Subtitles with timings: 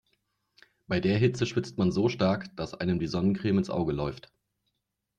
[0.87, 4.31] Bei der Hitze schwitzt man so stark, dass einem die Sonnencreme ins Auge läuft.